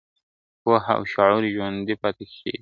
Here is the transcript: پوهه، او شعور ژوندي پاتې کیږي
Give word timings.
پوهه، 0.61 0.91
او 0.97 1.03
شعور 1.13 1.43
ژوندي 1.55 1.95
پاتې 2.01 2.25
کیږي 2.31 2.57